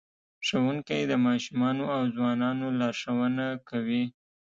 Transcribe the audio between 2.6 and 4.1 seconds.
لارښوونه کوي.